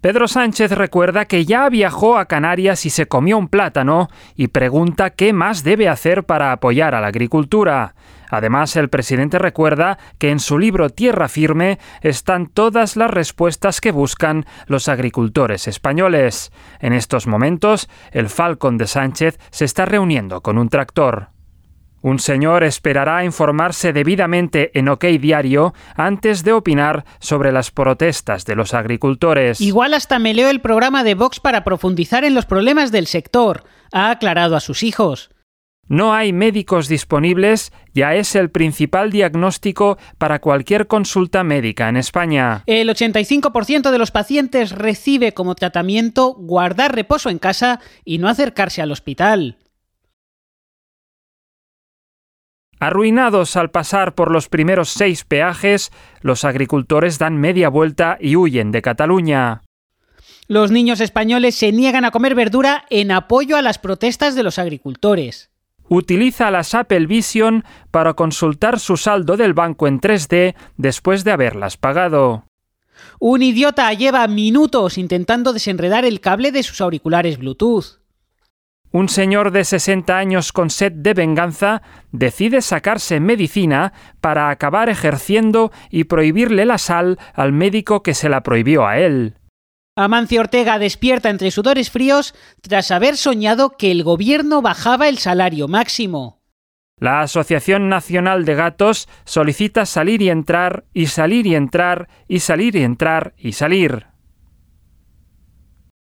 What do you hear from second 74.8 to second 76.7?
intentando desenredar el cable de